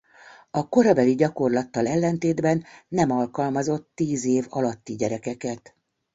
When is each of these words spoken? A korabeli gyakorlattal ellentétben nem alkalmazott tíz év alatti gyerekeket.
A 0.51 0.69
korabeli 0.69 1.15
gyakorlattal 1.15 1.87
ellentétben 1.87 2.63
nem 2.87 3.11
alkalmazott 3.11 3.91
tíz 3.95 4.25
év 4.25 4.45
alatti 4.49 4.95
gyerekeket. 4.95 5.75